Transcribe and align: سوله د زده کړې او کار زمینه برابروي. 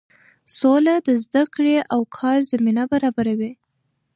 سوله 0.57 0.95
د 1.07 1.09
زده 1.23 1.43
کړې 1.53 1.77
او 1.93 2.01
کار 2.17 2.37
زمینه 2.51 2.83
برابروي. 2.91 3.51